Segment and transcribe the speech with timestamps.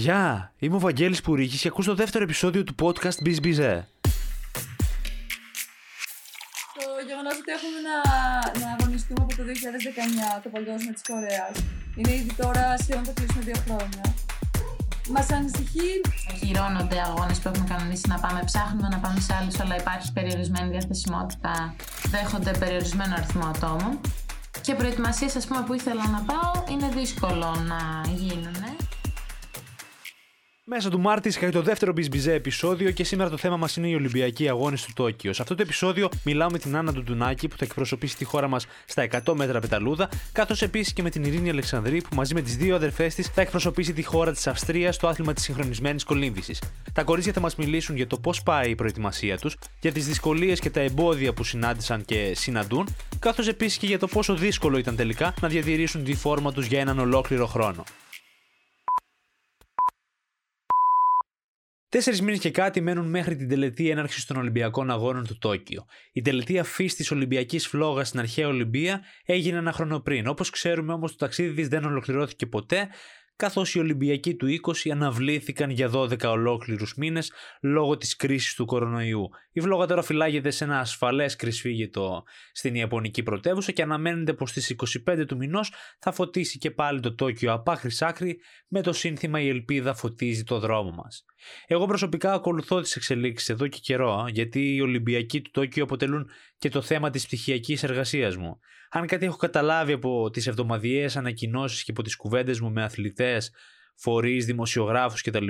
[0.00, 3.82] Γεια, είμαι ο Βαγγέλης Πουρίκης και ακούς το δεύτερο επεισόδιο του podcast Biz Bize.
[6.76, 7.96] Το γεγονός ότι έχουμε να,
[8.60, 9.42] να αγωνιστούμε από το
[10.38, 11.54] 2019 το Παγκόσμιο της Κορέας.
[11.96, 14.04] Είναι ήδη τώρα σχεδόν θα κλείσουμε δύο χρόνια.
[15.14, 15.90] Μας ανησυχεί.
[16.30, 18.40] Ακυρώνονται αγώνες που έχουμε κανονίσει να πάμε.
[18.44, 21.74] Ψάχνουμε να πάμε σε άλλους, αλλά υπάρχει περιορισμένη διαθεσιμότητα.
[22.12, 24.00] Δέχονται περιορισμένο αριθμό ατόμων.
[24.60, 27.80] Και προετοιμασίες, ας πούμε, που ήθελα να πάω είναι δύσκολο να
[28.22, 28.57] γίνουν.
[30.70, 33.94] Μέσα του Μάρτης είχα το δεύτερο μπιζμπιζέ επεισόδιο και σήμερα το θέμα μας είναι οι
[33.94, 35.32] Ολυμπιακοί Αγώνες του Τόκιο.
[35.32, 38.66] Σε αυτό το επεισόδιο μιλάω με την Άννα Ντουντουνάκη που θα εκπροσωπήσει τη χώρα μας
[38.84, 42.56] στα 100 μέτρα πεταλούδα, καθώς επίσης και με την Ειρήνη Αλεξανδρή που μαζί με τις
[42.56, 46.62] δύο αδερφές της θα εκπροσωπήσει τη χώρα της Αυστρίας στο άθλημα της συγχρονισμένης κολύμβησης.
[46.92, 50.60] Τα κορίτσια θα μας μιλήσουν για το πώς πάει η προετοιμασία τους, για τις δυσκολίες
[50.60, 52.88] και τα εμπόδια που συνάντησαν και συναντούν,
[53.18, 56.80] καθώς επίσης και για το πόσο δύσκολο ήταν τελικά να διατηρήσουν τη φόρμα τους για
[56.80, 57.84] έναν ολόκληρο χρόνο.
[61.90, 65.84] Τέσσερις μήνες και κάτι μένουν μέχρι την τελετή έναρξης των Ολυμπιακών Αγώνων του Τόκιο.
[66.12, 70.26] Η τελετή αφής της Ολυμπιακής Φλόγας στην αρχαία Ολυμπία έγινε ένα χρόνο πριν.
[70.26, 72.88] Όπως ξέρουμε όμως, το ταξίδι της δεν ολοκληρώθηκε ποτέ,
[73.38, 79.28] καθώς οι Ολυμπιακοί του 20 αναβλήθηκαν για 12 ολόκληρους μήνες λόγω της κρίσης του κορονοϊού.
[79.52, 82.22] Η βλόγα τώρα φυλάγεται σε ένα ασφαλές κρυσφύγετο
[82.52, 84.74] στην Ιαπωνική πρωτεύουσα και αναμένεται πως στις
[85.08, 89.40] 25 του μηνός θα φωτίσει και πάλι το Τόκιο από άκρη άκρη με το σύνθημα
[89.40, 91.24] Η Ελπίδα φωτίζει το δρόμο μας.
[91.66, 96.68] Εγώ προσωπικά ακολουθώ τις εξελίξεις εδώ και καιρό, γιατί οι Ολυμπιακοί του Τόκιο αποτελούν και
[96.68, 98.58] το θέμα της πτυχιακής εργασίας μου.
[98.90, 103.52] Αν κάτι έχω καταλάβει από τις εβδομαδιαίες ανακοινώσεις και από τις κουβέντες μου με αθλητές,
[103.94, 105.46] φορείς, δημοσιογράφους κτλ.,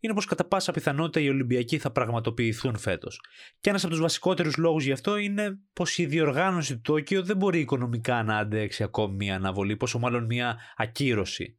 [0.00, 3.20] είναι πως κατά πάσα πιθανότητα οι Ολυμπιακοί θα πραγματοποιηθούν φέτος.
[3.60, 7.36] Και ένας από τους βασικότερους λόγους γι' αυτό είναι πως η διοργάνωση του Τόκιο δεν
[7.36, 11.56] μπορεί οικονομικά να αντέξει ακόμη μια αναβολή, πόσο μάλλον μια ακύρωση.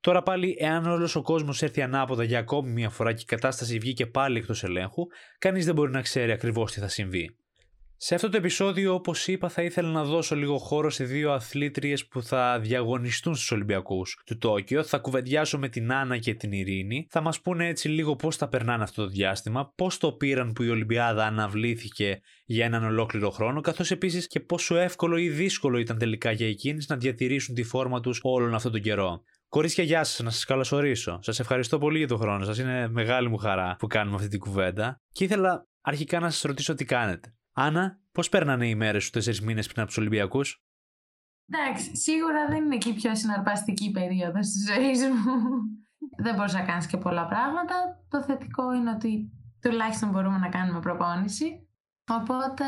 [0.00, 3.78] Τώρα πάλι, εάν όλος ο κόσμος έρθει ανάποδα για ακόμη μια φορά και η κατάσταση
[3.78, 5.06] βγει και πάλι εκτός ελέγχου,
[5.38, 7.36] κανείς δεν μπορεί να ξέρει ακριβώς τι θα συμβεί.
[7.96, 12.06] Σε αυτό το επεισόδιο, όπως είπα, θα ήθελα να δώσω λίγο χώρο σε δύο αθλήτριες
[12.06, 14.82] που θα διαγωνιστούν στους Ολυμπιακούς του Τόκιο.
[14.82, 17.06] Θα κουβεντιάσω με την Άννα και την Ειρήνη.
[17.10, 20.62] Θα μας πούνε έτσι λίγο πώς θα περνάνε αυτό το διάστημα, πώς το πήραν που
[20.62, 25.98] η Ολυμπιάδα αναβλήθηκε για έναν ολόκληρο χρόνο, καθώς επίσης και πόσο εύκολο ή δύσκολο ήταν
[25.98, 29.22] τελικά για εκείνε να διατηρήσουν τη φόρμα τους όλον αυτόν τον καιρό.
[29.48, 31.18] Κορίτσια, γεια σας, να σας καλωσορίσω.
[31.22, 32.58] Σας ευχαριστώ πολύ για τον χρόνο σας.
[32.58, 35.00] Είναι μεγάλη μου χαρά που κάνουμε αυτή την κουβέντα.
[35.12, 37.34] Και ήθελα αρχικά να σας ρωτήσω τι κάνετε.
[37.56, 40.64] Άννα, πώς παίρνανε οι μέρες σου τέσσερις μήνες πριν από τους Ολυμπιακούς;
[41.48, 45.34] Εντάξει, σίγουρα δεν είναι εκεί η πιο συναρπαστική περίοδος της ζωής μου.
[46.24, 48.04] δεν μπορεί να κάνεις και πολλά πράγματα.
[48.08, 51.68] Το θετικό είναι ότι τουλάχιστον μπορούμε να κάνουμε προπόνηση.
[52.10, 52.64] Οπότε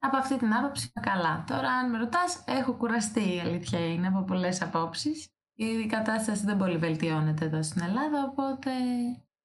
[0.00, 1.44] από αυτή την άποψη είναι καλά.
[1.46, 5.28] Τώρα, αν με ρωτάς, έχω κουραστεί η αλήθεια είναι από πολλές απόψεις.
[5.54, 8.70] Η κατάσταση δεν πολύ βελτιώνεται εδώ στην Ελλάδα, οπότε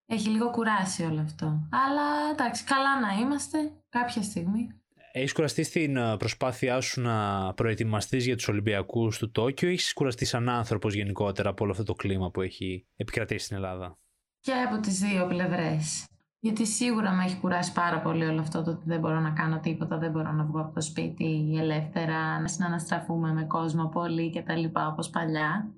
[0.08, 1.68] έχει λίγο κουράσει όλο αυτό.
[1.70, 3.58] Αλλά εντάξει, καλά να είμαστε
[3.90, 4.72] κάποια στιγμή.
[5.12, 9.94] Έχεις κουραστεί στην ε, προσπάθειά σου να προετοιμαστείς για τους Ολυμπιακούς του Τόκιο ή έχεις
[9.94, 13.98] κουραστεί σαν άνθρωπος γενικότερα από όλο αυτό το κλίμα που έχει επικρατήσει στην Ελλάδα;
[14.40, 16.06] Και από τις δύο πλευρές.
[16.40, 19.60] Γιατί σίγουρα με έχει κουράσει πάρα πολύ όλο αυτό το ότι δεν μπορώ να κάνω
[19.60, 24.64] τίποτα, δεν μπορώ να βγω από το σπίτι ελεύθερα, να συναναστραφούμε με κόσμο πολύ κτλ.
[24.74, 25.74] όπως παλιά.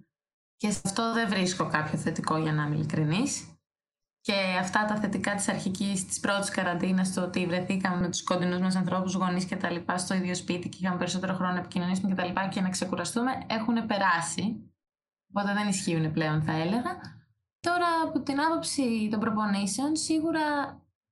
[0.58, 3.49] Και σε αυτό δεν βρίσκω κάποιο θετικό για να είμαι ειλικρινής.
[4.30, 8.60] Και αυτά τα θετικά της αρχικής, της πρώτης καραντίνας, το ότι βρεθήκαμε με τους κοντινούς
[8.60, 12.10] μας ανθρώπους, γονείς και τα λοιπά στο ίδιο σπίτι και είχαμε περισσότερο χρόνο να επικοινωνήσουμε
[12.10, 14.74] και τα λοιπά και να ξεκουραστούμε, έχουν περάσει.
[15.30, 16.92] Οπότε δεν ισχύουν πλέον, θα έλεγα.
[17.60, 20.42] Τώρα, από την άποψη των προπονήσεων, σίγουρα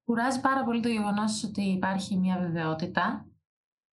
[0.05, 3.25] κουράζει πάρα πολύ το γεγονός ότι υπάρχει μια βεβαιότητα.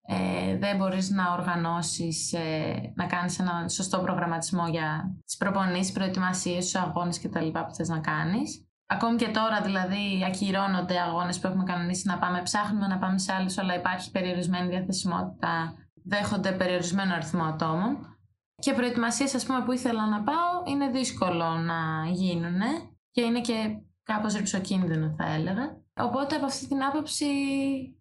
[0.07, 6.63] Ε, δεν μπορείς να οργανώσεις, ε, να κάνεις ένα σωστό προγραμματισμό για τις προπονήσεις, προετοιμασίες,
[6.63, 8.65] τους αγώνες και τα λοιπά που θες να κάνεις.
[8.87, 12.41] Ακόμη και τώρα δηλαδή ακυρώνονται αγώνες που έχουμε κανονίσει να πάμε.
[12.41, 15.73] Ψάχνουμε να πάμε σε άλλους, αλλά υπάρχει περιορισμένη διαθεσιμότητα.
[16.03, 18.17] Δέχονται περιορισμένο αριθμό ατόμων.
[18.55, 22.61] Και προετοιμασίες, ας πούμε, που ήθελα να πάω είναι δύσκολο να γίνουν
[23.11, 25.77] και είναι και κάπως ρηψοκίνδυνο θα έλεγα.
[25.93, 27.25] Οπότε από αυτή την άποψη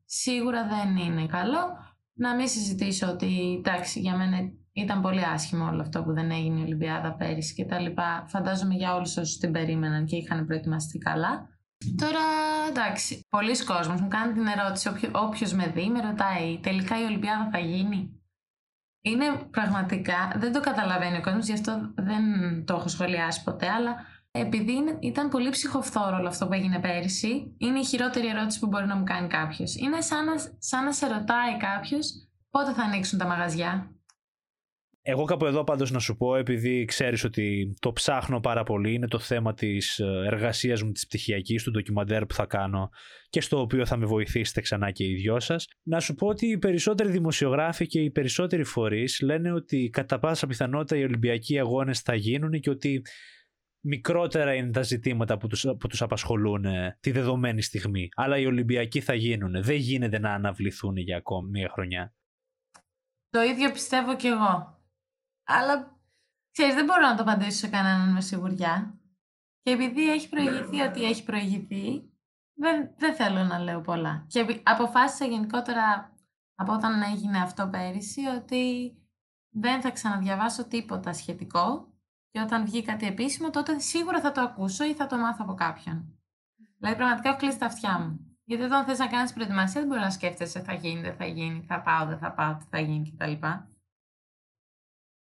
[0.04, 1.78] σίγουρα δεν είναι καλό.
[2.16, 4.38] Να μην συζητήσω ότι εντάξει για μένα
[4.74, 8.24] ήταν πολύ άσχημο όλο αυτό που δεν έγινε η Ολυμπιάδα πέρυσι και τα λοιπά.
[8.28, 11.48] Φαντάζομαι για όλους όσους την περίμεναν και είχαν προετοιμαστεί καλά.
[11.96, 12.20] Τώρα,
[12.68, 17.48] εντάξει, πολλοί κόσμοι μου κάνουν την ερώτηση, όποιο με δει, με ρωτάει, τελικά η Ολυμπιάδα
[17.52, 18.20] θα γίνει;
[19.00, 22.22] Είναι πραγματικά, δεν το καταλαβαίνει ο κόσμος, γι' αυτό δεν
[22.64, 23.94] το έχω σχολιάσει ποτέ, αλλά
[24.30, 28.86] επειδή ήταν πολύ ψυχοφθόρο όλο αυτό που έγινε πέρυσι, είναι η χειρότερη ερώτηση που μπορεί
[28.86, 29.76] να μου κάνει κάποιος.
[29.76, 33.93] Είναι σαν να, σαν να σε ρωτάει κάποιος πότε θα ανοίξουν τα μαγαζιά.
[35.06, 39.08] Εγώ κάπου εδώ πάντως να σου πω, επειδή ξέρεις ότι το ψάχνω πάρα πολύ, είναι
[39.08, 42.90] το θέμα της ε, εργασίας μου, της πτυχιακής, του ντοκιμαντέρ που θα κάνω
[43.28, 45.66] και στο οποίο θα με βοηθήσετε ξανά και οι δυο σας.
[45.82, 50.46] Να σου πω ότι οι περισσότεροι δημοσιογράφοι και οι περισσότεροι φορείς λένε ότι κατά πάσα
[50.46, 53.02] πιθανότητα οι Ολυμπιακοί αγώνες θα γίνουν και ότι
[53.84, 58.08] μικρότερα είναι τα ζητήματα που τους, που τους απασχολούν ε, τη δεδομένη στιγμή.
[58.14, 59.62] Αλλά οι Ολυμπιακοί θα γίνουν.
[59.62, 62.14] Δεν γίνεται να αναβληθούν για ακόμη μία χρονιά.
[63.30, 64.73] Το ίδιο πιστεύω κι εγώ.
[65.44, 65.98] Αλλά
[66.50, 68.98] ξέρεις, δεν μπορώ να το απαντήσω σε κανέναν με σιγουριά.
[69.62, 72.12] Και επειδή έχει προηγηθεί ότι έχει προηγηθεί,
[72.54, 74.26] δεν, δεν θέλω να λέω πολλά.
[74.28, 76.12] Και αποφάσισα γενικότερα
[76.54, 78.94] από όταν έγινε αυτό πέρυσι ότι
[79.48, 81.92] δεν θα ξαναδιαβάσω τίποτα σχετικό
[82.30, 85.54] και όταν βγει κάτι επίσημο τότε σίγουρα θα το ακούσω ή θα το μάθω από
[85.54, 86.18] κάποιον.
[86.78, 88.36] Δηλαδή πραγματικά έχω κλείσει τα αυτιά μου.
[88.44, 91.64] Γιατί όταν θες να κάνεις προετοιμασία δεν μπορείς να σκέφτεσαι θα γίνει, δεν θα γίνει,
[91.68, 93.46] θα πάω, δεν θα πάω, τι θα γίνει κτλ.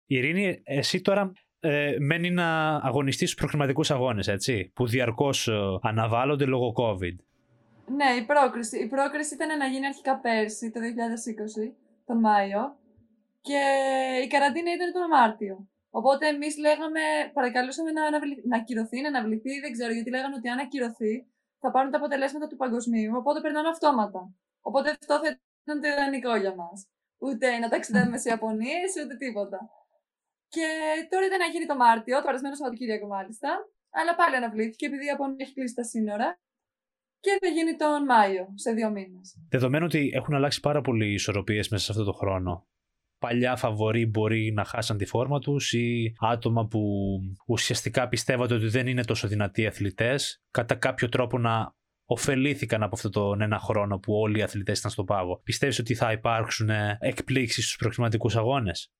[0.06, 5.52] Ειρήνη, εσύ τώρα ε, μένει να αγωνιστείς στους προκριματικούς αγώνες, έτσι, που διαρκώς ε,
[5.82, 7.16] αναβάλλονται λόγω COVID.
[7.86, 8.78] Ναι, η πρόκριση.
[8.78, 11.72] Η πρόκριση ήταν να γίνει αρχικά πέρσι, το 2020,
[12.06, 12.76] τον Μάιο,
[13.40, 13.60] και
[14.24, 15.66] η καραντίνα ήταν τον Μάρτιο.
[15.90, 17.00] Οπότε εμείς λέγαμε,
[17.32, 18.42] παρακαλούσαμε να, αναβλη...
[18.50, 21.26] να ακυρωθεί, να αναβληθεί, δεν ξέρω, γιατί λέγανε ότι αν ακυρωθεί
[21.60, 24.20] θα πάρουν τα αποτελέσματα του παγκοσμίου, οπότε περνάμε αυτόματα.
[24.60, 25.28] Οπότε αυτό θα
[25.62, 26.88] ήταν το ιδανικό για μας.
[27.18, 29.58] Ούτε να ταξιδεύουμε σε Ιαπωνίες, ούτε τίποτα.
[30.54, 30.66] Και
[31.10, 33.50] τώρα ήταν να γίνει το Μάρτιο, το περασμένο Σαββατοκύριακο μάλιστα.
[33.98, 36.28] Αλλά πάλι αναβλήθηκε επειδή η Ιαπωνία έχει κλείσει τα σύνορα.
[37.20, 39.26] Και θα γίνει τον Μάιο, σε δύο μήνες.
[39.48, 42.66] Δεδομένου ότι έχουν αλλάξει πάρα πολύ οι ισορροπίες μέσα σε αυτό το χρόνο.
[43.18, 46.80] Παλιά φαβοροί μπορεί να χάσαν τη φόρμα τους ή άτομα που
[47.46, 53.10] ουσιαστικά πιστεύατε ότι δεν είναι τόσο δυνατοί αθλητές, κατά κάποιο τρόπο να ωφελήθηκαν από αυτόν
[53.10, 55.40] τον ένα χρόνο που όλοι οι αθλητές ήταν στο πάγο.
[55.44, 58.92] Πιστεύεις ότι θα υπάρξουν εκπλήξεις στους προκληματικούς αγώνες;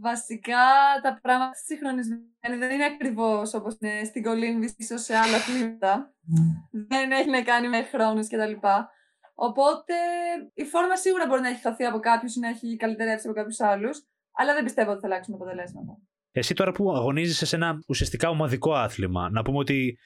[0.00, 0.66] Βασικά
[1.02, 6.14] τα πράγματα συγχρονισμένα δεν είναι ακριβώς όπως είναι στην κολύμβηση, ίσως σε άλλα κλίματα.
[6.88, 8.52] δεν έχει να κάνει με χρόνους κτλ.
[9.34, 9.94] Οπότε
[10.54, 13.60] η φόρμα σίγουρα μπορεί να έχει χαθεί από κάποιους ή να έχει καλυτερεύσει από κάποιους
[13.60, 13.98] άλλους,
[14.32, 15.98] αλλά δεν πιστεύω ότι θα αλλάξουν αποτελέσματα.
[16.32, 19.98] Εσύ τώρα που αγωνίζεσαι σε ένα ουσιαστικά ομαδικό άθλημα, να πούμε ότι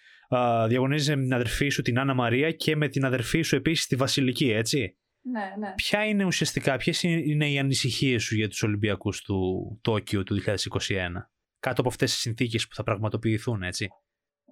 [0.68, 3.96] διαγωνίζεσαι με την αδερφή σου την Άννα Μαρία και με την αδερφή σου επίσης τη
[3.96, 4.96] Βασιλική, έτσι;
[5.30, 5.72] Ναι, ναι.
[5.74, 11.30] Ποια είναι ουσιαστικά, ποιες είναι οι ανησυχίες σου για τους Ολυμπιακούς του Τόκιο του 2021,
[11.58, 13.88] κάτω από αυτές τις συνθήκες που θα πραγματοποιηθούν, έτσι;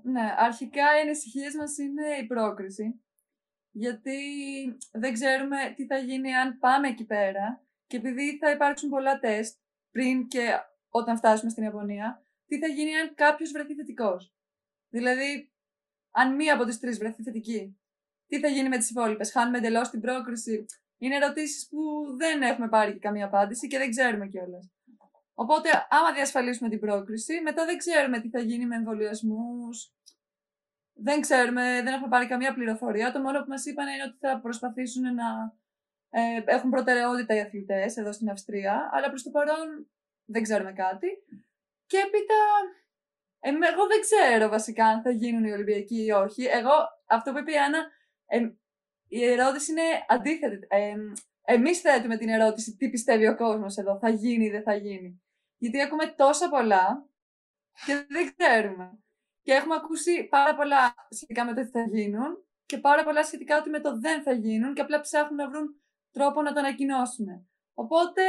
[0.03, 3.05] Ναι, αρχικά οι ανησυχίες μας είναι η πρόκριση.
[3.71, 4.19] Γιατί
[4.93, 9.59] δεν ξέρουμε τι θα γίνει αν πάμε εκεί πέρα και επειδή θα υπάρξουν πολλά τεστ
[9.91, 10.49] πριν και
[10.89, 14.35] όταν φτάσουμε στην Ιαπωνία, τι θα γίνει αν κάποιος βρεθεί θετικός.
[14.89, 15.53] Δηλαδή,
[16.11, 17.79] αν μία από τις τρεις βρεθεί θετική
[18.35, 20.65] τι θα γίνει με τις υπόλοιπες, χάνουμε εντελώς την πρόκριση.
[20.99, 21.81] Είναι ερωτήσεις που
[22.17, 24.71] δεν έχουμε πάρει καμία απάντηση και δεν ξέρουμε κιόλας.
[25.35, 29.93] Οπότε, άμα διασφαλίσουμε την πρόκριση, μετά δεν ξέρουμε τι θα γίνει με εμβολιασμούς.
[30.93, 33.13] Δεν ξέρουμε, δεν έχουμε πάρει καμία πληροφορία.
[33.13, 35.29] Το μόνο που μας είπαν είναι ότι θα προσπαθήσουν να
[36.11, 39.91] ε, έχουν προτεραιότητα οι αθλητές εδώ στην Αυστρία, αλλά προς το παρόν
[40.25, 41.09] δεν ξέρουμε κάτι.
[41.87, 42.41] Και έπειτα,
[43.41, 46.45] ε, εγώ δεν ξέρω βασικά αν θα γίνουν οι Ολυμπιακοί ή όχι.
[46.45, 46.73] Εγώ,
[47.07, 47.91] αυτό που είπε η Άννα,
[48.27, 48.51] ε,
[49.09, 50.67] η ερώτηση είναι αντίθετη.
[50.69, 50.95] Ε,
[51.45, 55.23] εμείς θέτουμε την ερώτηση τι πιστεύει ο κόσμος εδώ, θα γίνει ή δεν θα γίνει.
[55.57, 57.09] Γιατί ακούμε τόσα πολλά
[57.87, 58.99] και δεν ξέρουμε.
[59.43, 63.59] Και έχουμε ακούσει πάρα πολλά σχετικά με το τι θα γίνουν και πάρα πολλά σχετικά
[63.59, 67.49] ότι με το δεν θα γίνουν και απλά ψάχνουν να βρουν τρόπο να το ανακοινώσουν.
[67.75, 68.23] Οπότε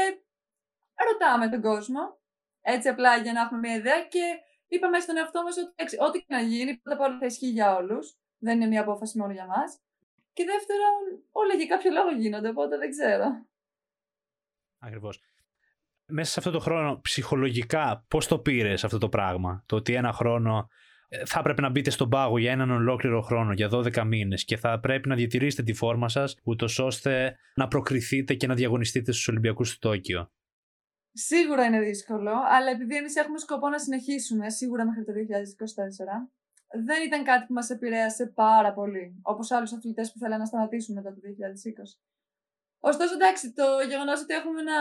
[0.94, 2.20] ρωτάμε τον κόσμο,
[2.62, 6.26] έτσι απλά για να έχουμε μια ιδέα και είπαμε στον εαυτό μας ότι ό,τι και
[6.28, 8.18] να γίνει, πρώτα απ' όλα θα ισχύει για όλους.
[8.38, 9.80] Δεν είναι μια απόφαση μόνο για μας.
[10.36, 11.02] Και δεύτερον,
[11.32, 13.26] όλα για κάποιο λόγο γίνονται, οπότε δεν ξέρω.
[14.80, 15.22] Ακριβώς.
[16.06, 20.12] Μέσα σε αυτό το χρόνο, ψυχολογικά, πώς το πήρες αυτό το πράγμα, το ότι ένα
[20.12, 20.68] χρόνο
[21.08, 24.58] ε, θα έπρεπε να μπείτε στον πάγο για έναν ολόκληρο χρόνο, για 12 μήνες και
[24.58, 29.28] θα πρέπει να διατηρήσετε τη φόρμα σας, ούτως ώστε να προκριθείτε και να διαγωνιστείτε στους
[29.28, 30.32] Ολυμπιακούς του Τόκιο;
[31.12, 36.30] Σίγουρα είναι δύσκολο, αλλά επειδή εμείς έχουμε σκοπό να συνεχίσουμε σίγουρα μέχρι το 2024,
[36.72, 40.96] δεν ήταν κάτι που μας επηρέασε πάρα πολύ, όπως άλλους αθλητές που θέλαν να σταματήσουν
[40.96, 42.00] μετά το 2020.
[42.80, 44.78] Ωστόσο, εντάξει, το γεγονός ότι έχουμε να,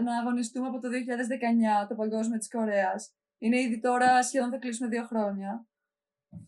[0.00, 0.88] να αγωνιστούμε από το
[1.84, 5.66] 2019 το Παγκόσμιο της Κορέας, είναι ήδη τώρα σχεδόν θα κλείσουμε δύο χρόνια.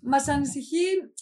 [0.01, 1.13] Μας ανησυχεί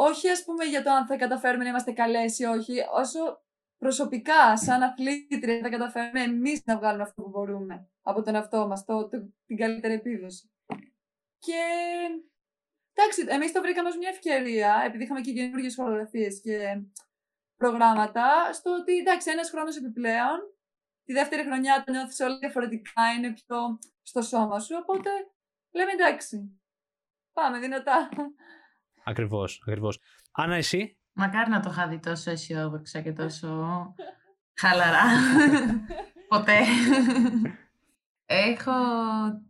[0.00, 3.42] όχι ας πούμε για το αν θα καταφέρουμε να είμαστε καλές ή όχι, όσο
[3.76, 8.84] προσωπικά, σαν αθλήτρια, θα καταφέρουμε εμείς να βγάλουμε αυτό που μπορούμε από τον εαυτό μας,
[8.84, 9.08] το,
[9.46, 10.50] την καλύτερη επίδοση.
[11.38, 11.62] Και
[13.00, 16.82] Εντάξει, εμείς το βρήκαμε ως μια ευκαιρία, επειδή είχαμε και καινούργιες χορογραφίες και
[17.56, 20.38] προγράμματα, στο ότι εντάξει, ένας χρόνος επιπλέον
[21.04, 24.76] τη δεύτερη χρονιά το νιώθεις όλα διαφορετικά, είναι πιο στο σώμα σου.
[24.82, 25.10] Οπότε
[25.70, 26.60] λέμε εντάξει.
[27.32, 28.08] Πάμε δυνατά.
[29.04, 30.00] Ακριβώς, ακριβώς.
[30.32, 33.48] Άννα, εσύ; Μακάρι να το είχα δει τόσο αισιόδοξα και τόσο
[34.54, 35.04] χαλαρά.
[36.28, 36.58] Ποτέ.
[38.26, 38.72] Έχω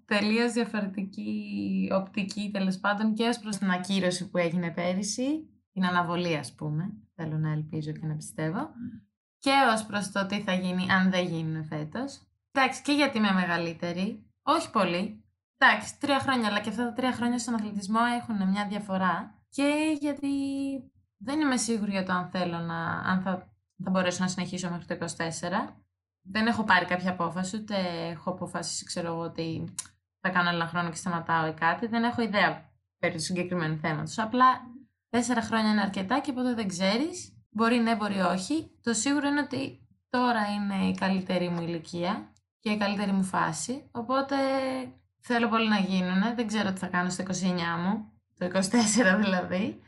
[0.09, 6.37] τελείως διαφορετική οπτική τέλος πάντων και ως προς την ακύρωση που έγινε πέρυσι, την αναβολή
[6.37, 8.71] ας πούμε, θέλω να ελπίζω και να πιστεύω,
[9.39, 12.21] και ως προς το τι θα γίνει αν δεν γίνουν φέτος.
[12.53, 15.25] Εντάξει, και γιατί είμαι μεγαλύτερη, όχι πολύ.
[15.59, 19.35] Εντάξει, τρία χρόνια, αλλά και αυτά τα τρία χρόνια στον αθλητισμό έχουν μια διαφορά.
[19.49, 20.29] Και γιατί
[21.17, 23.53] δεν είμαι σίγουρη για το αν θέλω να, αν θα,
[23.85, 25.79] θα μπορέσω να συνεχίσω μέχρι το 24
[26.31, 27.77] δεν έχω πάρει κάποια απόφαση, ούτε
[28.11, 29.75] έχω αποφασίσει, ξέρω εγώ, ότι
[30.29, 31.87] θα κάνω ένα χρόνο και σταματάω ή κάτι.
[31.87, 34.19] Δεν έχω ιδέα περί του συγκεκριμένου θέματος.
[34.19, 34.45] Απλά
[35.09, 37.33] τέσσερα χρόνια είναι αρκετά και ποτέ δεν ξέρεις.
[37.51, 38.71] Μπορεί ναι, μπορεί όχι.
[38.83, 43.89] Το σίγουρο είναι ότι τώρα είναι η καλύτερη μου ηλικία και η καλύτερη μου φάση.
[43.93, 44.37] Οπότε
[45.21, 46.35] θέλω πολύ να γίνουν.
[46.35, 47.33] Δεν ξέρω τι θα κάνω στο 29
[47.85, 48.61] μου, το 24
[49.21, 49.83] δηλαδή.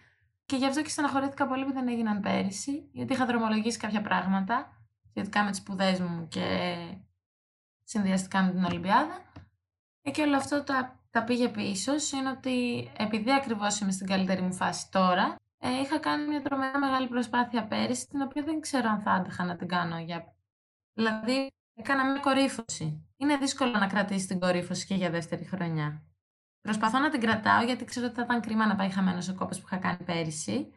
[0.46, 4.80] Και γι' αυτό και στεναχωρήθηκα πολύ που δεν έγιναν πέρυσι, γιατί είχα δρομολογήσει κάποια πράγματα
[5.10, 6.76] σχετικά με τις σπουδές μου και
[7.84, 9.32] συνδυαστικά με την Ολυμπιάδα.
[10.02, 14.42] Ε, και όλο αυτό τα, τα πήγε πίσω είναι ότι επειδή ακριβώς είμαι στην καλύτερη
[14.42, 18.88] μου φάση τώρα, ε, είχα κάνει μια τρομερά μεγάλη προσπάθεια πέρυσι, την οποία δεν ξέρω
[18.88, 20.34] αν θα άντεχα να την κάνω για...
[20.92, 23.06] Δηλαδή, έκανα μια κορύφωση.
[23.16, 26.02] Είναι δύσκολο να κρατήσεις την κορύφωση και για δεύτερη χρονιά.
[26.60, 29.60] Προσπαθώ να την κρατάω γιατί ξέρω ότι θα ήταν κρίμα να πάει χαμένος ο κόπος
[29.60, 30.72] που είχα κάνει πέρυσι.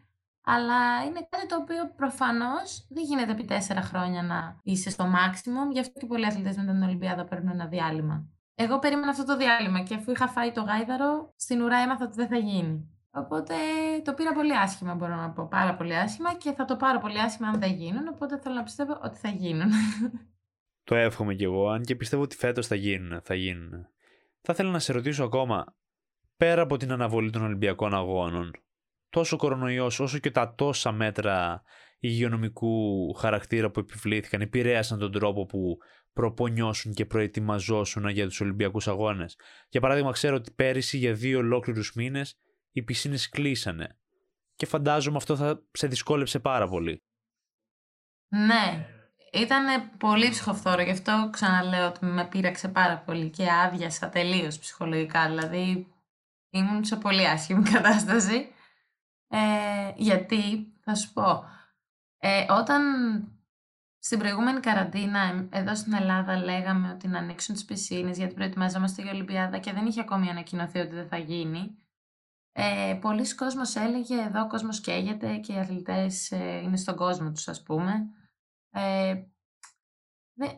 [0.46, 5.72] Αλλά είναι κάτι το οποίο προφανώς δεν γίνεται επί τέσσερα χρόνια να είσαι στο maximum.
[5.72, 8.28] Γι' αυτό και πολλοί αθλητές μετά την Ολυμπιάδα παίρνουν ένα διάλειμμα.
[8.56, 12.16] Εγώ περίμενα αυτό το διάλειμμα και αφού είχα φάει το γάιδαρο, στην ουρά έμαθα ότι
[12.16, 12.88] δεν θα γίνει.
[13.12, 13.54] Οπότε
[14.04, 15.48] το πήρα πολύ άσχημα, μπορώ να πω.
[15.48, 18.08] Πάρα πολύ άσχημα και θα το πάρω πολύ άσχημα αν δεν γίνουν.
[18.08, 19.72] Οπότε θέλω να πιστεύω ότι θα γίνουν.
[20.86, 23.22] Το εύχομαι κι εγώ, αν και πιστεύω ότι φέτος θα γίνουν.
[23.22, 23.88] Θα γίνουν.
[24.42, 25.76] Θα ήθελα να σε ρωτήσω ακόμα,
[26.38, 28.52] πέρα από την αναβολή των Ολυμπιακών Αγώνων,
[29.10, 31.64] τόσο κορονοϊός όσο και τα τόσα μέτρα
[32.04, 35.78] υγειονομικού χαρακτήρα που επιβλήθηκαν επηρέασαν τον τρόπο που
[36.14, 39.36] προπονιώσουν και προετοιμαζόσουν για τους Ολυμπιακούς Αγώνες.
[39.70, 42.40] Για παράδειγμα ξέρω ότι πέρυσι για δύο ολόκληρους μήνες
[42.72, 43.98] οι πισίνες κλείσανε
[44.56, 47.04] και φαντάζομαι αυτό θα σε δυσκόλεψε πάρα πολύ.
[48.28, 48.88] Ναι,
[49.32, 55.28] ήταν πολύ ψυχοφθόρο, γι' αυτό ξαναλέω ότι με πείραξε πάρα πολύ και άδειασα τελείως ψυχολογικά,
[55.28, 55.88] δηλαδή
[56.50, 58.48] ήμουν σε πολύ άσχημη κατάσταση.
[59.28, 61.44] Ε, γιατί, θα σου πω,
[62.26, 62.82] ε, όταν
[64.00, 69.12] στην προηγούμενη καραντίνα εδώ στην Ελλάδα λέγαμε ότι να ανοίξουν τις πισίνες γιατί προετοιμαζόμαστε για
[69.12, 71.78] Ολυμπιάδα και δεν είχε ακόμη ανακοινωθεί ότι δεν θα γίνει,
[72.52, 77.32] ε, πολλοί κόσμος έλεγε εδώ ο κόσμος καίγεται και οι αθλητές ε, είναι στον κόσμο
[77.32, 78.10] τους ας πούμε.
[78.72, 79.24] Ε,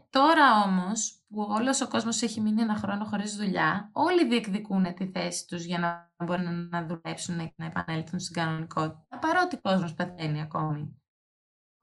[0.09, 5.07] τώρα όμως που όλος ο κόσμος έχει μείνει ένα χρόνο χωρίς δουλειά, όλοι διεκδικούν τη
[5.07, 9.93] θέση τους για να μπορούν να δουλέψουν και να επανέλθουν στην κανονικότητα, παρότι ο κόσμος
[9.93, 10.99] πεθαίνει ακόμη.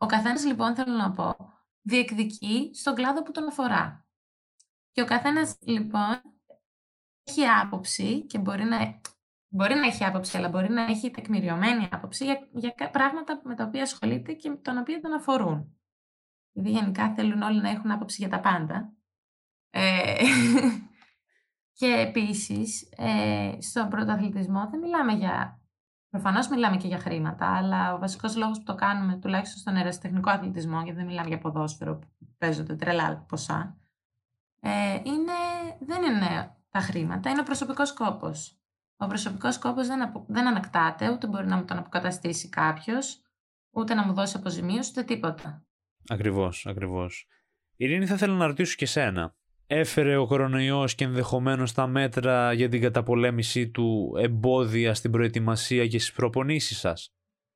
[0.02, 1.36] Ο καθένας λοιπόν θέλω να πω,
[1.80, 4.06] διεκδικεί στον κλάδο που τον αφορά.
[4.90, 6.20] Και ο καθένας λοιπόν
[7.22, 9.00] έχει άποψη και μπορεί να,
[9.48, 13.64] μπορεί να έχει άποψη, αλλά μπορεί να έχει τεκμηριωμένη άποψη για, για πράγματα με τα
[13.64, 15.76] οποία ασχολείται και τον οποία τον αφορούν.
[16.52, 18.92] Γιατί γενικά θέλουν όλοι να έχουν άποψη για τα πάντα.
[19.70, 20.24] Ε,
[21.78, 25.61] και επίσης, ε, στον πρωταθλητισμό δεν μιλάμε για...
[26.12, 30.30] Προφανώς μιλάμε και για χρήματα, αλλά ο βασικός λόγος που το κάνουμε, τουλάχιστον στον αεραστεχνικό
[30.30, 32.06] αθλητισμό, γιατί δεν μιλάμε για ποδόσφαιρο που
[32.38, 33.76] παίζονται τρελά ποσά,
[34.60, 35.32] ε, είναι,
[35.80, 38.60] δεν είναι τα χρήματα, είναι ο προσωπικός κόπος.
[38.96, 43.22] Ο προσωπικός κόπος δεν, δεν ανακτάται, ούτε μπορεί να μου τον αποκαταστήσει κάποιος,
[43.70, 45.64] ούτε να μου δώσει αποζημίωση, ούτε τίποτα.
[46.08, 47.26] Ακριβώς, ακριβώς.
[47.76, 49.34] Ειρήνη, θα ήθελα να ρωτήσω και σένα
[49.78, 55.98] έφερε ο κορονοϊός και ενδεχομένως τα μέτρα για την καταπολέμησή του εμπόδια στην προετοιμασία και
[55.98, 57.12] στις προπονήσεις σας;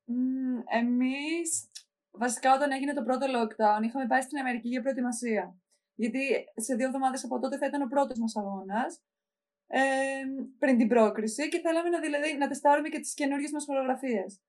[0.09, 1.71] Mm, εμείς,
[2.11, 5.55] βασικά όταν έγινε το πρώτο lockdown, είχαμε πάει στην Αμερική για προετοιμασία.
[5.95, 6.19] Γιατί
[6.55, 9.01] σε δύο εβδομάδες από τότε θα ήταν ο πρώτος μας αγώνας,
[9.67, 9.81] ε,
[10.59, 14.41] πριν την πρόκριση και θέλαμε να, δηλαδή, να τεστάρουμε και τις καινούργιες μας χορογραφίες.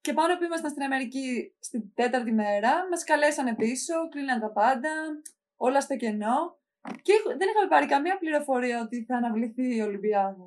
[0.00, 4.90] Και πάνω που ήμασταν στην Αμερική στην τέταρτη μέρα, μας καλέσανε πίσω, κλείναν τα πάντα,
[5.56, 6.59] όλα στο κενό.
[7.02, 10.46] Και δεν είχαμε πάρει καμία πληροφορία ότι θα αναβληθεί η Ολυμπιάδα.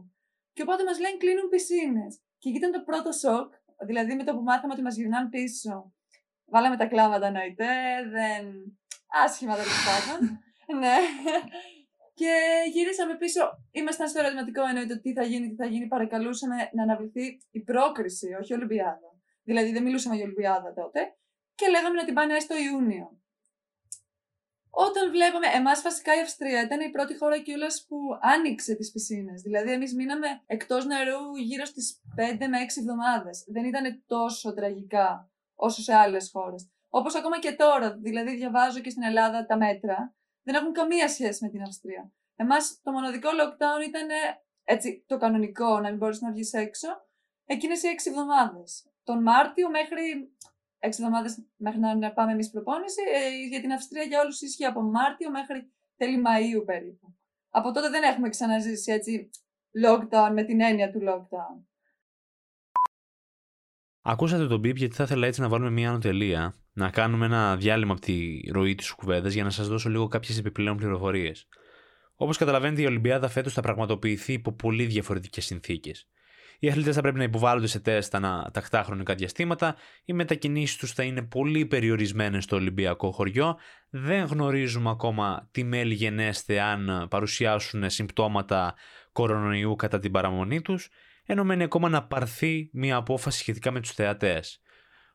[0.54, 2.22] Και οπότε μας λένε κλείνουν πισίνες.
[2.38, 3.54] Και ήταν το πρώτο σοκ,
[3.86, 5.94] δηλαδή με το που μάθαμε ότι μας γυρνάνε πίσω.
[6.46, 7.66] Βάλαμε τα κλάματα εννοείται,
[8.12, 8.44] δεν.
[9.25, 10.40] άσχημα δεν πάντων.
[10.82, 10.98] ναι.
[12.13, 12.34] Και
[12.72, 13.42] γυρίσαμε πίσω.
[13.72, 15.88] Ήμασταν στο ερωτηματικό εννοείται τι θα γίνει, τι θα γίνει.
[15.88, 19.10] Παρακαλούσαμε να αναβληθεί η πρόκριση, όχι η Ολυμπιάδα.
[19.44, 21.16] Δηλαδή δεν μιλούσαμε για Ολυμπιάδα τότε.
[21.56, 23.23] Και λέγαμε να την πάνε έστω Ιούνιο.
[24.75, 29.42] Όταν βλέπαμε, εμάς βασικά η Αυστρία ήταν η πρώτη χώρα κιόλας που άνοιξε τις πισίνες.
[29.42, 33.46] Δηλαδή εμείς μείναμε εκτός νερού γύρω στις 5 με 6 εβδομάδες.
[33.48, 36.72] Δεν ήταν τόσο τραγικά όσο σε άλλες χώρες.
[36.89, 41.44] Όπως ακόμα και τώρα, δηλαδή διαβάζω και στην Ελλάδα τα μέτρα, δεν έχουν καμία σχέση
[41.44, 42.12] με την Αυστρία.
[42.36, 44.08] Εμάς το μοναδικό lockdown ήταν
[44.63, 46.88] έτσι, το κανονικό, να μην μπορείς να βγεις έξω,
[47.46, 48.88] εκείνες οι 6 εβδομάδες.
[49.03, 50.34] Τον Μάρτιο μέχρι
[50.86, 53.02] έξι εβδομάδες μέχρι να πάμε εμείς προπόνηση.
[53.13, 57.16] Ε, για την Αυστρία για όλους ίσχυε από Μάρτιο μέχρι τέλη Μαΐου περίπου.
[57.50, 59.30] Από τότε δεν έχουμε ξαναζήσει έτσι
[59.86, 61.56] lockdown με την έννοια του lockdown.
[64.02, 67.92] Ακούσατε τον Μπίπ γιατί θα ήθελα έτσι να βάλουμε μια ανωτελεία, να κάνουμε ένα διάλειμμα
[67.92, 71.48] από τη ροή της κουβέντας για να σας δώσω λίγο κάποιες επιπλέον πληροφορίες.
[72.16, 76.08] Όπως καταλαβαίνετε, η Ολυμπιάδα φέτος θα πραγματοποιηθεί υπό πολύ διαφορετικές συνθήκες.
[76.60, 79.75] Οι αθλητές θα πρέπει να υποβάλλονται σε τεστ ανά τακτά χρονικά διαστήματα.
[80.05, 83.57] Οι μετακινήσεις τους θα είναι πολύ περιορισμένες στο Ολυμπιακό χωριό.
[83.89, 88.75] Δεν γνωρίζουμε ακόμα τι μέλη γενέστε αν παρουσιάσουν συμπτώματα
[89.12, 90.89] κορονοϊού κατά την παραμονή τους,
[91.25, 94.62] ενώ μένει ακόμα να πάρθει μια απόφαση σχετικά με τους θεατές.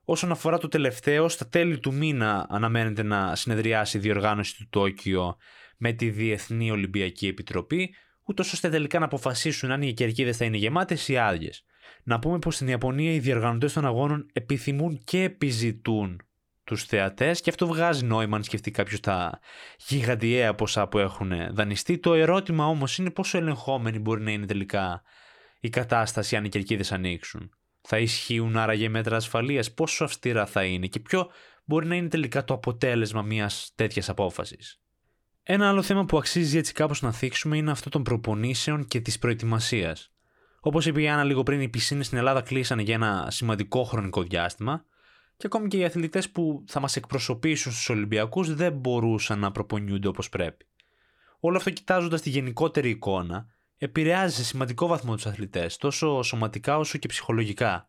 [0.05, 5.37] Όσον αφορά το τελευταίο, στα τέλη του μήνα αναμένεται να συνεδριάσει η διοργάνωση του Τόκιο
[5.77, 7.95] με τη Διεθνή Ολυμπιακή Επιτροπή,
[8.29, 11.65] ούτως ώστε τελικά να αποφασίσουν αν οι κερκίδε θα είναι γεμάτες ή άδειες.
[12.03, 16.21] Να πούμε πως στην Ιαπωνία οι διοργανωτές των αγώνων επιθυμούν και επιζητούν
[16.65, 19.41] τους θεατές και αυτό βγάζει νόημα αν σκεφτεί κάποιος τα
[19.87, 21.99] γιγαντιαία ποσά που έχουν δανειστεί.
[21.99, 25.03] Το ερώτημα όμως είναι πόσο ελεγχόμενη μπορεί να είναι τελικά
[25.61, 27.51] η κατάσταση αν οι κερκίδε ανοίξουν.
[27.81, 31.31] Θα ισχύουν άραγε μέτρα ασφαλείας, πόσο αυστηρά θα είναι και ποιο
[31.65, 34.81] μπορεί να είναι τελικά το αποτέλεσμα μιας τέτοιας απόφασης;
[35.51, 39.19] Ένα άλλο θέμα που αξίζει έτσι κάπως να θίξουμε είναι αυτό των προπονήσεων και της
[39.19, 40.13] προετοιμασίας.
[40.61, 44.23] Όπως είπε η Άννα λίγο πριν, οι πισίνες στην Ελλάδα κλείσανε για ένα σημαντικό χρονικό
[44.23, 44.85] διάστημα
[45.37, 50.09] και ακόμη και οι αθλητές που θα μας εκπροσωπήσουν στους Ολυμπιακούς δεν μπορούσαν να προπονιούνται
[50.09, 50.67] όπως πρέπει.
[51.41, 53.47] Όλο αυτό κοιτάζοντας τη γενικότερη εικόνα
[53.79, 57.89] επηρεάζει σε σημαντικό βαθμό τους αθλητές, τόσο σωματικά όσο και ψυχολογικά.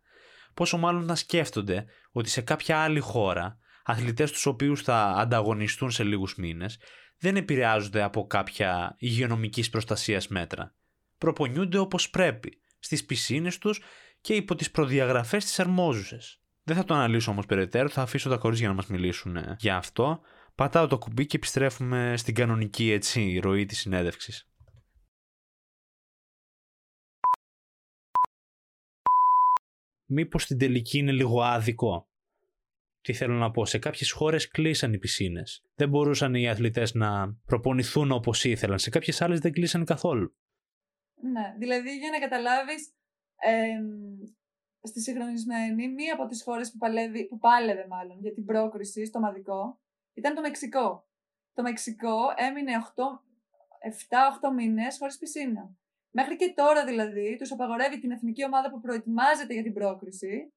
[0.53, 6.03] Πόσο μάλλον να σκέφτονται ότι σε κάποια άλλη χώρα αθλητές τους οποίους θα ανταγωνιστούν σε
[6.03, 6.77] λίγους μήνες
[7.19, 10.75] δεν επηρεάζονται από κάποια υγειονομικής προστασίας μέτρα.
[11.17, 13.81] Προπονιούνται όπως πρέπει, στις πισίνες τους
[14.21, 16.41] και υπό τις προδιαγραφές της αρμόζουσες.
[16.63, 19.75] Δεν θα το αναλύσω όμως περαιτέρω, θα αφήσω τα κορίτσια να μας μιλήσουν ε, για
[19.75, 20.21] αυτό.
[20.55, 24.49] Πατάω το κουμπί και επιστρέφουμε στην κανονική έτσι ροή της συνέντευξης.
[30.05, 32.09] Μήπως στην τελική είναι λίγο άδικο;
[33.01, 35.63] Τι θέλω να πω, σε κάποιες χώρες κλείσαν οι πισίνες.
[35.75, 38.79] Δεν μπορούσαν οι αθλητές να προπονηθούν όπως ήθελαν.
[38.79, 40.35] Σε κάποιες άλλες δεν κλείσαν καθόλου.
[41.21, 42.93] Ναι, δηλαδή για να καταλάβεις,
[43.35, 43.79] ε,
[44.81, 46.77] στη συγχρονισμένη, μία από τις χώρες που,
[47.29, 49.79] που πάλευε μάλλον για την πρόκριση στο μαδικό
[50.13, 51.07] ήταν το Μεξικό.
[51.53, 52.71] Το Μεξικό έμεινε
[53.81, 55.77] 7-8 μήνες χωρίς πισίνα.
[56.11, 60.53] Μέχρι και τώρα δηλαδή τους απαγορεύει την εθνική ομάδα που προετοιμάζεται για την πρόκριση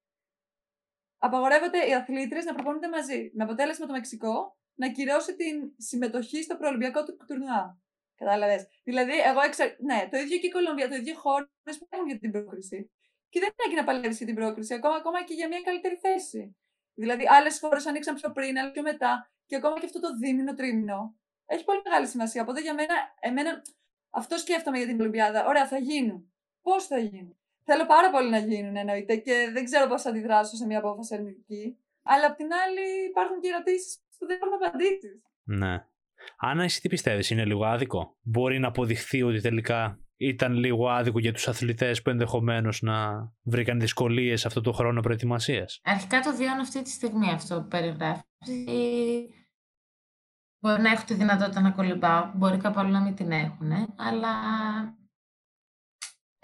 [1.27, 3.31] απαγορεύονται οι αθλήτρε να προπονούνται μαζί.
[3.33, 7.81] Με αποτέλεσμα το Μεξικό να κυρώσει την συμμετοχή στο προολυμπιακό του τουρνουά.
[8.15, 8.67] Κατάλαβες.
[8.83, 9.63] Δηλαδή, εγώ εξα...
[9.79, 12.91] Ναι, το ίδιο και η Κολομβία, το ίδιο χώρες που έχουν για την πρόκριση.
[13.29, 16.57] Και δεν έχει να παλεύεις για την πρόκριση, ακόμα, ακόμα και για μια καλύτερη θέση.
[16.93, 19.31] Δηλαδή, άλλες χώρες ανοίξαν πιο πριν, αλλά πιο μετά.
[19.45, 21.17] Και ακόμα και αυτό το δίμηνο, τρίμηνο.
[21.45, 22.41] Έχει πολύ μεγάλη σημασία.
[22.41, 23.61] Οπότε για μένα, εμένα,
[24.09, 25.45] αυτό σκέφτομαι για την Ολυμπιάδα.
[25.45, 26.33] Ωραία, θα γίνουν.
[26.61, 30.55] Πώς θα γίνουν; Θέλω πάρα πολύ να γίνουν εννοείται και δεν ξέρω πώς θα αντιδράσω
[30.55, 31.77] σε μια απόφαση αρνητική.
[32.03, 35.21] Αλλά απ' την άλλη υπάρχουν και ερωτήσεις που δεν έχουν απαντήσεις.
[35.43, 35.85] Ναι.
[36.37, 41.19] Άννα, εσύ τι πιστεύεις, είναι λίγο άδικο; Μπορεί να αποδειχθεί ότι τελικά ήταν λίγο άδικο
[41.19, 42.95] για τους αθλητές που ενδεχομένως να
[43.41, 48.23] βρήκαν δυσκολίες αυτό το χρόνο προετοιμασίας; Αρχικά το βιώνω αυτή τη στιγμή αυτό που περιγράφεις.
[50.59, 54.29] Μπορεί να έχω τη δυνατότητα να κολυμπάω, μπορεί κάπου άλλο να μην την έχουν, αλλά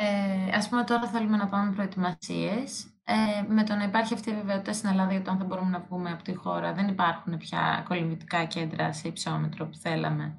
[0.02, 2.86] ε, ας πούμε τώρα θέλουμε να πάμε προετοιμασίες.
[3.04, 5.70] Ε, με το να υπάρχει αυτή η βεβαιότητα στην Ελλάδα για το αν θα μπορούμε
[5.70, 10.38] να βγούμε από τη χώρα, δεν υπάρχουν πια κολυμβητικά κέντρα σε υψόμετρο που θέλαμε.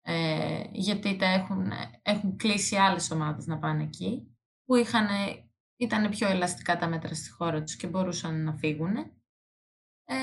[0.00, 1.72] Ε, γιατί τα έχουν,
[2.02, 5.08] έχουν κλείσει άλλες ομάδες να πάνε εκεί, που είχαν,
[5.76, 8.96] ήταν πιο ελαστικά τα μέτρα στη χώρα τους και μπορούσαν να φύγουν.
[10.04, 10.16] Ε,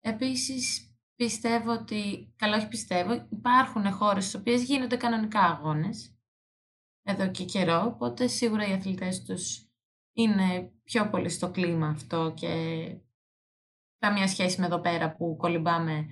[0.00, 6.15] επίσης, πιστεύω ότι, καλά όχι πιστεύω, υπάρχουν χώρες στις οποίες γίνονται κανονικά αγώνες,
[7.06, 9.70] εδώ και καιρό, οπότε σίγουρα οι αθλητές τους
[10.12, 12.52] είναι πιο πολύ στο κλίμα αυτό και
[13.98, 16.06] καμία σχέση με εδώ πέρα που κολυμπάμε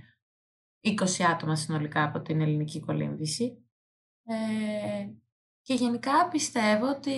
[0.82, 0.92] 20
[1.30, 3.64] άτομα συνολικά από την ελληνική κολύμβηση.
[4.24, 5.08] Ε,
[5.62, 7.10] και γενικά πιστεύω ότι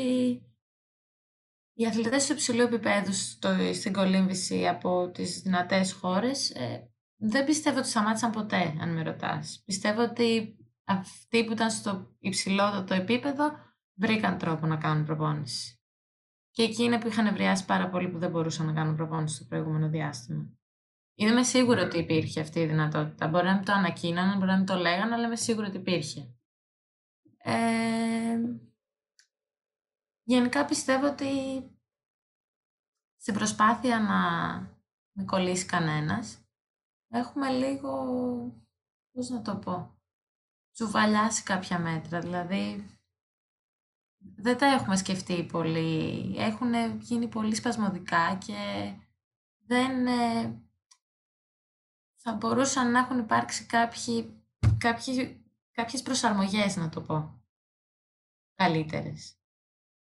[1.73, 7.79] οι αθλητές του υψηλού επίπεδου στο, στην κολύμβηση από τις δυνατές χώρες ε, δεν πιστεύω
[7.79, 9.63] ότι σταμάτησαν ποτέ, αν με ρωτάς.
[9.65, 13.66] Πιστεύω ότι αυτοί που ήταν στο υψηλότερο επίπεδο
[13.99, 15.81] βρήκαν τρόπο να κάνουν προπόνηση.
[16.51, 19.89] Και εκείνοι που είχαν ευρεάσει πάρα πολύ που δεν μπορούσαν να κάνουν προπόνηση στο προηγούμενο
[19.89, 20.51] διάστημα.
[21.15, 23.29] Είμαι σίγουρο ότι υπήρχε αυτή η δυνατότητα.
[23.29, 26.35] Μπορεί να μην το ανακοίνωναν, μπορεί να μην το λέγανε, αλλά είμαι σίγουρο ότι υπήρχε.
[27.37, 28.41] Ε,
[30.23, 31.31] γενικά πιστεύω ότι
[33.17, 34.21] στην προσπάθεια να
[35.13, 36.39] μην κολλήσει κανένας,
[37.09, 37.93] έχουμε λίγο,
[39.13, 39.99] πώς να το πω,
[40.73, 42.21] τσουβαλιάσει κάποια μέτρα.
[42.21, 42.96] Δηλαδή,
[44.37, 46.35] δεν τα έχουμε σκεφτεί πολύ.
[46.37, 48.93] Έχουν γίνει πολύ σπασμωδικά και
[49.67, 50.07] δεν...
[50.07, 50.61] Ε,
[52.17, 54.43] θα μπορούσαν να έχουν υπάρξει κάποιοι,
[54.79, 57.43] κάποιοι, κάποιες προσαρμογές, να το πω,
[58.55, 59.37] καλύτερες.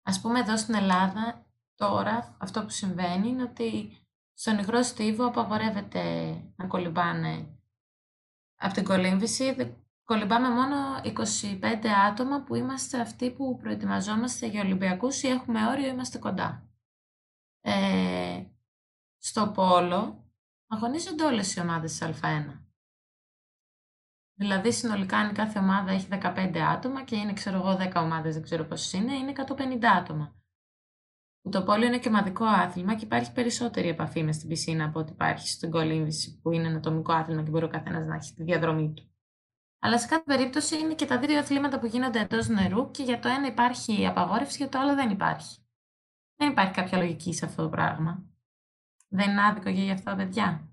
[0.01, 3.97] Ας πούμε εδώ στην Ελλάδα, τώρα αυτό που συμβαίνει είναι ότι
[4.33, 6.03] στον υγρό στίβο απαγορεύεται
[6.55, 7.57] να κολυμπάνε
[8.55, 9.77] από την κολύμβηση.
[10.07, 16.17] Κολυμπάμε μόνο 25 άτομα που είμαστε αυτοί που προετοιμαζόμαστε για Ολυμπιακούς ή έχουμε όριο είμαστε
[16.17, 16.69] κοντά.
[17.61, 18.43] Ε,
[19.17, 20.31] στο Πόλο
[20.67, 22.61] αγωνίζονται όλες οι ομάδες της Α1.
[24.33, 28.43] Δηλαδή συνολικά αν κάθε ομάδα έχει 15 άτομα και είναι ξέρω εγώ 10 ομάδες, δεν
[28.43, 30.35] ξέρω πόσες είναι, είναι 150 άτομα.
[31.49, 35.11] Το πόλο είναι και ομαδικό άθλημα και υπάρχει περισσότερη επαφή μες στην πισίνα από ό,τι
[35.11, 38.43] υπάρχει στην κολύμβηση που είναι ένα ατομικό άθλημα και μπορεί ο καθένας να έχει τη
[38.43, 39.11] διαδρομή του.
[39.79, 43.19] Αλλά σε κάθε περίπτωση είναι και τα δύο αθλήματα που γίνονται εντός νερού και για
[43.19, 45.57] το ένα υπάρχει απαγόρευση, για το άλλο δεν υπάρχει.
[46.35, 48.23] Δεν υπάρχει κάποια λογική σε αυτό το πράγμα.
[49.07, 50.69] Δεν είναι άδικο για αυτά τα παιδιά.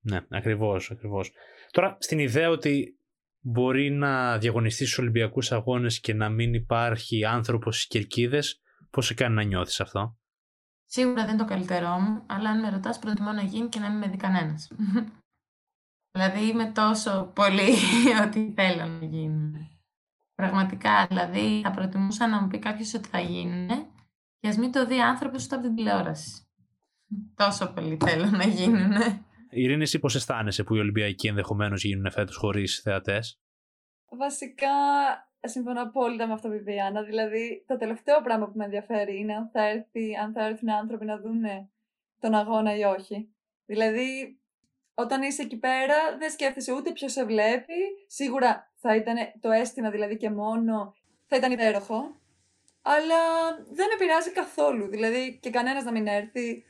[0.00, 1.32] Ναι, ακριβώς, ακριβώς.
[1.70, 2.98] Τώρα, στην ιδέα ότι
[3.38, 9.14] μπορεί να διαγωνιστείς στους Ολυμπιακούς Αγώνες και να μην υπάρχει άνθρωπος στις κερκίδες, πώς σε
[9.14, 10.16] κάνει να νιώθεις αυτό;
[10.94, 13.90] Σίγουρα δεν είναι το καλύτερό μου, αλλά αν με ρωτάς, προτιμώ να γίνει και να
[13.90, 14.70] μην με δει κανένας.
[16.12, 17.74] Δηλαδή είμαι τόσο πολύ
[18.26, 19.80] ότι θέλω να γίνει.
[20.34, 23.66] Πραγματικά, δηλαδή θα προτιμούσα να μου πει κάποιος ότι θα γίνει
[24.38, 26.46] και ας μην το δει άνθρωπος ούτε από την τηλεόραση.
[27.34, 28.92] Τόσο πολύ θέλω να γίνουν.
[29.50, 33.40] Ειρήνη, εσύ πώς αισθάνεσαι που οι Ολυμπιακοί ενδεχομένως γίνουν φέτος χωρίς θεατές;
[34.18, 34.68] Βασικά,
[35.40, 37.02] συμφωνώ απόλυτα με αυτό που είπε η Άννα.
[37.02, 41.04] Δηλαδή, το τελευταίο πράγμα που με ενδιαφέρει είναι αν θα, έρθει, αν θα έρθουν άνθρωποι
[41.04, 41.42] να δουν
[42.18, 43.34] τον αγώνα ή όχι.
[43.64, 44.40] Δηλαδή,
[44.94, 47.80] όταν είσαι εκεί πέρα, δεν σκέφτεσαι ούτε ποιος σε βλέπει.
[48.06, 50.94] Σίγουρα θα ήταν το αίσθημα δηλαδή και μόνο
[51.26, 52.20] θα ήταν υπέροχο.
[52.82, 53.20] Αλλά
[53.72, 54.88] δεν με πειράζει καθόλου.
[54.88, 56.64] Δηλαδή, και κανένας να μην έρθει.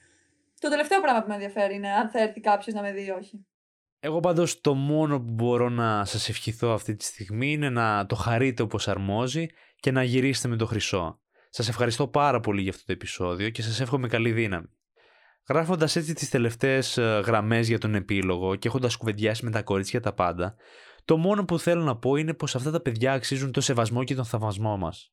[0.60, 3.10] Το τελευταίο πράγμα που με ενδιαφέρει είναι αν θα έρθει κάποιος να με δει ή
[3.10, 3.46] όχι.
[4.00, 8.14] Εγώ πάντως το μόνο που μπορώ να σας ευχηθώ αυτή τη στιγμή είναι να το
[8.14, 11.20] χαρείτε όπως αρμόζει και να γυρίσετε με το χρυσό.
[11.50, 14.68] Σας ευχαριστώ πάρα πολύ για αυτό το επεισόδιο και σας εύχομαι καλή δύναμη.
[15.48, 20.12] Γράφοντας έτσι τις τελευταίες γραμμές για τον επίλογο και έχοντας κουβεντιάσει με τα κορίτσια τα
[20.12, 20.54] πάντα,
[21.04, 24.14] το μόνο που θέλω να πω είναι πως αυτά τα παιδιά αξίζουν το σεβασμό και
[24.14, 25.12] τον θαυμασμό μας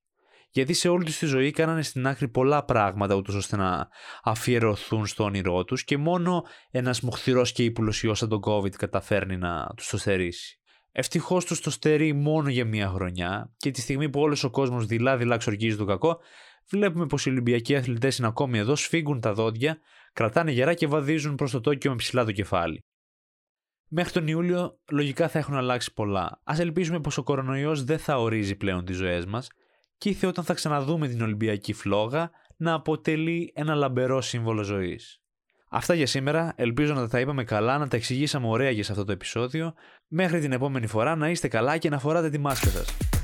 [0.51, 3.87] γιατί σε όλη τους τη ζωή κάνανε στην άκρη πολλά πράγματα ούτως ώστε να
[4.23, 9.37] αφιερωθούν στο όνειρό τους και μόνο ένας μοχθηρός και ύπουλος ιός σαν τον COVID καταφέρνει
[9.37, 10.59] να τους το στερήσει.
[10.91, 14.85] Ευτυχώς τους το στερεί μόνο για μία χρονιά και τη στιγμή που όλος ο κόσμος
[14.85, 16.19] δειλά-δειλά ξορκίζει το κακό,
[16.69, 19.79] βλέπουμε πως οι Ολυμπιακοί αθλητές είναι ακόμη εδώ, σφίγγουν τα δόντια,
[20.13, 22.83] κρατάνε γερά και βαδίζουν προς το Τόκιο με ψηλά το κεφάλι.
[23.91, 26.41] Μέχρι τον Ιούλιο λογικά θα έχουν αλλάξει πολλά.
[26.43, 29.47] Α ελπίζουμε πως ο κορονοϊός δεν θα ορίζει πλέον τις ζωές μας
[29.97, 35.21] και ήρθε όταν θα ξαναδούμε την Ολυμπιακή φλόγα να αποτελεί ένα λαμπερό σύμβολο ζωής.
[35.69, 39.05] Αυτά για σήμερα, ελπίζω να τα είπαμε καλά, να τα εξηγήσαμε ωραία για σε αυτό
[39.05, 39.73] το επεισόδιο.
[40.07, 43.18] Μέχρι την επόμενη φορά να είστε καλά και να φοράτε τη μάσκα σας.